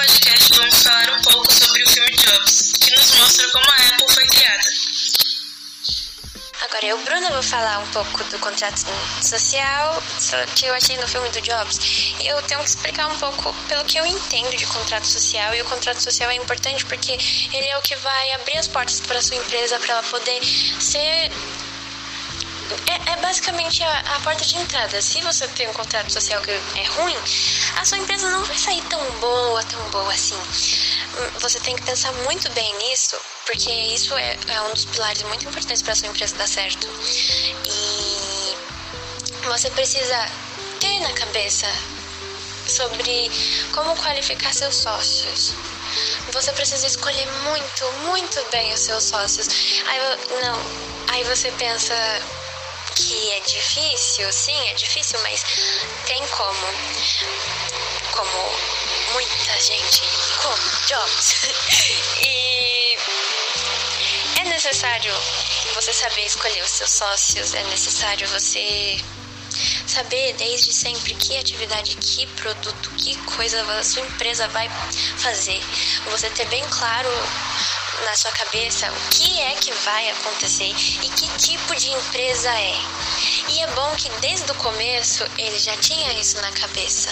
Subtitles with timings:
[0.00, 4.14] podcast vamos falar um pouco sobre o filme Jobs, que nos mostra como a Apple
[4.14, 4.68] foi criada.
[6.62, 8.78] Agora eu, Bruna, vou falar um pouco do contrato
[9.22, 10.02] social
[10.56, 12.14] que eu achei no filme do Jobs.
[12.18, 15.54] E eu tenho que explicar um pouco pelo que eu entendo de contrato social.
[15.54, 17.12] E o contrato social é importante porque
[17.52, 21.30] ele é o que vai abrir as portas para sua empresa para ela poder ser
[22.86, 25.00] é, é, basicamente a, a, porta de entrada.
[25.00, 27.16] Se você tem um contrato social que é ruim,
[27.76, 30.38] a sua empresa não vai sair tão boa, tão boa assim.
[31.40, 33.16] Você tem que pensar muito bem nisso,
[33.46, 36.86] porque isso é, é um dos pilares muito importantes para sua empresa dar certo.
[37.66, 38.56] E
[39.46, 40.30] você precisa
[40.78, 41.66] ter na cabeça
[42.66, 43.30] sobre
[43.72, 45.54] como qualificar seus sócios.
[46.32, 49.48] Você precisa escolher muito, muito bem os seus sócios.
[49.86, 49.98] Aí,
[50.40, 50.58] não,
[51.08, 51.94] aí você pensa,
[53.00, 55.44] que é difícil, sim, é difícil, mas
[56.06, 56.66] tem como.
[58.12, 58.80] Como
[59.12, 60.02] muita gente,
[60.42, 61.34] como Jobs.
[62.22, 62.96] e
[64.40, 65.12] é necessário
[65.74, 69.02] você saber escolher os seus sócios, é necessário você
[69.86, 74.68] saber desde sempre que atividade, que produto, que coisa a sua empresa vai
[75.18, 75.60] fazer.
[76.10, 77.10] Você ter bem claro
[78.04, 82.74] na sua cabeça o que é que vai acontecer e que tipo de empresa é.
[83.48, 87.10] E é bom que desde o começo ele já tinha isso na cabeça.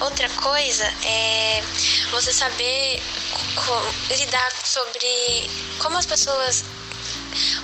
[0.00, 1.62] Outra coisa é
[2.10, 3.02] você saber
[4.10, 6.64] lidar sobre como as pessoas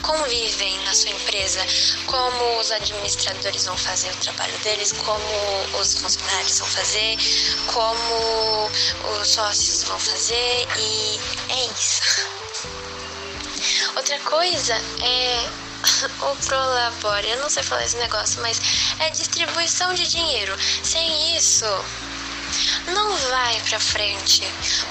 [0.03, 1.61] convivem na sua empresa,
[2.07, 7.17] como os administradores vão fazer o trabalho deles, como os funcionários vão fazer,
[7.67, 8.71] como
[9.21, 10.67] os sócios vão fazer?
[10.77, 12.01] E é isso.
[13.97, 15.49] Outra coisa é
[16.21, 18.61] o Prolabore, eu não sei falar esse negócio, mas
[18.99, 20.57] é distribuição de dinheiro.
[20.83, 21.67] Sem isso,
[22.87, 24.43] não vai para frente,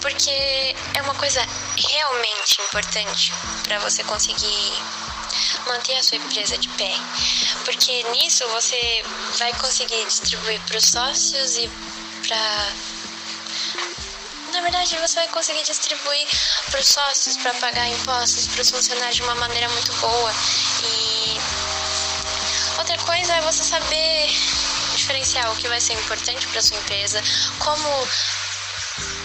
[0.02, 1.46] porque é uma coisa
[1.78, 3.32] realmente importante
[3.64, 4.74] para você conseguir
[5.68, 6.94] manter a sua empresa de pé.
[7.66, 9.04] Porque nisso você
[9.38, 11.70] vai conseguir distribuir para os sócios e
[12.28, 12.74] para
[14.54, 16.28] na verdade, você vai conseguir distribuir
[16.72, 20.34] para os sócios, para pagar impostos, para os funcionários de uma maneira muito boa.
[20.84, 21.40] E
[22.80, 24.30] outra coisa é você saber
[25.10, 27.20] diferenciar o que vai ser importante para sua empresa,
[27.58, 28.08] como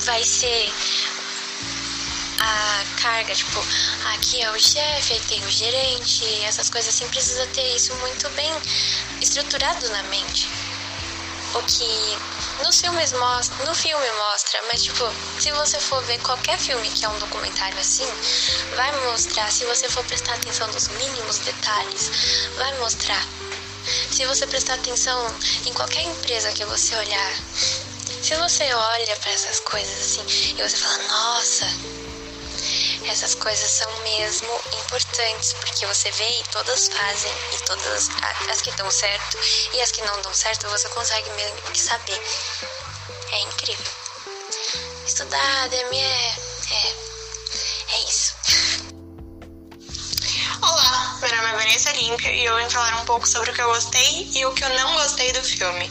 [0.00, 0.72] vai ser
[2.40, 3.62] a carga, tipo,
[4.14, 8.30] aqui é o chefe, aí tem o gerente, essas coisas assim, precisa ter isso muito
[8.30, 8.50] bem
[9.20, 10.48] estruturado na mente.
[11.54, 12.18] O que
[12.64, 15.04] nos filmes mostra, no filme mostra, mas tipo,
[15.38, 18.08] se você for ver qualquer filme que é um documentário assim,
[18.74, 22.10] vai mostrar, se você for prestar atenção nos mínimos detalhes,
[22.56, 23.24] vai mostrar
[24.10, 25.34] se você prestar atenção
[25.66, 27.32] em qualquer empresa que você olhar,
[28.22, 31.66] se você olha para essas coisas assim e você fala, nossa,
[33.10, 38.08] essas coisas são mesmo importantes, porque você vê e todas fazem, e todas
[38.50, 39.38] as que dão certo
[39.74, 42.20] e as que não dão certo, você consegue mesmo que saber.
[43.32, 43.92] É incrível.
[45.06, 46.53] Estudar ADM
[52.04, 54.62] Límpia e eu vim falar um pouco sobre o que eu gostei e o que
[54.62, 55.90] eu não gostei do filme,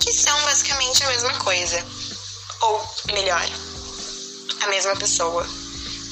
[0.00, 1.84] que são basicamente a mesma coisa,
[2.62, 3.46] ou melhor,
[4.62, 5.46] a mesma pessoa,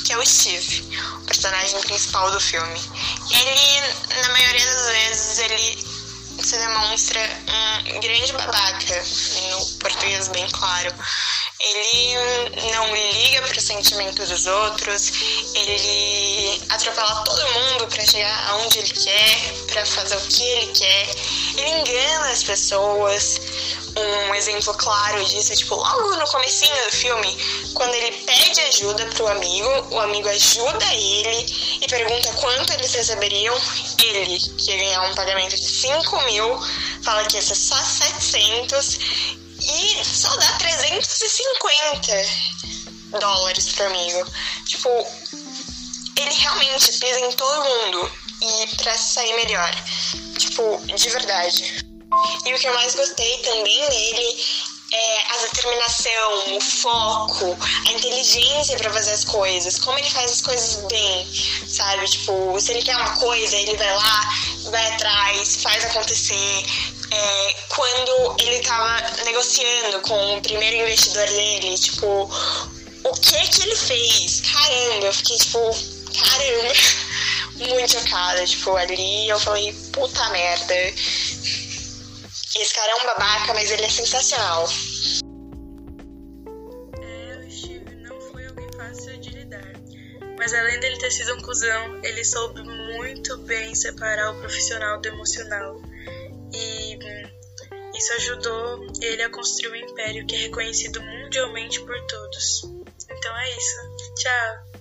[0.04, 2.78] que é o Steve, o personagem principal do filme.
[3.30, 5.93] Ele, na maioria das vezes, ele
[6.42, 7.20] se demonstra
[7.94, 9.04] um grande babaca,
[9.50, 10.94] no português bem claro
[11.64, 12.14] ele
[12.72, 15.12] não liga para o sentimento dos outros,
[15.54, 21.08] ele atropela todo mundo para chegar aonde ele quer, para fazer o que ele quer,
[21.56, 23.40] ele engana as pessoas.
[23.96, 27.36] Um exemplo claro disso é tipo logo no comecinho do filme,
[27.74, 31.46] quando ele pede ajuda pro amigo, o amigo ajuda ele
[31.80, 33.54] e pergunta quanto eles receberiam.
[34.02, 36.60] Ele, que ganhar um pagamento de 5 mil,
[37.02, 38.98] fala que ia ser só 700
[39.60, 42.26] e só dá 350
[43.20, 44.26] dólares pro amigo.
[44.66, 44.88] Tipo,
[46.16, 48.10] ele realmente pisa em todo mundo
[48.40, 49.74] e pra sair melhor.
[50.38, 51.83] Tipo, de verdade.
[52.46, 54.44] E o que eu mais gostei também nele
[54.92, 57.56] é a determinação, o foco,
[57.88, 61.26] a inteligência para fazer as coisas, como ele faz as coisas bem,
[61.66, 62.06] sabe?
[62.06, 64.34] Tipo, se ele quer uma coisa, ele vai lá,
[64.70, 66.64] vai atrás, faz acontecer,
[67.10, 72.30] é, quando ele tava negociando com o primeiro investidor dele, tipo,
[73.04, 74.40] o que que ele fez?
[74.40, 75.58] Caramba, eu fiquei tipo,
[76.18, 76.72] caramba,
[77.68, 78.46] muito chocada.
[78.46, 80.74] Tipo, ali eu falei, puta merda.
[82.56, 84.68] Esse cara é um babaca, mas ele é sensacional.
[87.50, 89.72] Steve não foi alguém fácil de lidar.
[90.38, 95.08] Mas além dele ter sido um cuzão, ele soube muito bem separar o profissional do
[95.08, 95.82] emocional.
[96.52, 102.62] E hum, isso ajudou ele a construir um império que é reconhecido mundialmente por todos.
[103.10, 104.14] Então é isso.
[104.14, 104.73] Tchau!